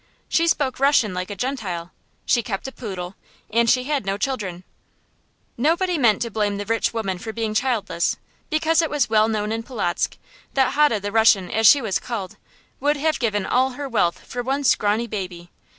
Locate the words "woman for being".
6.91-7.53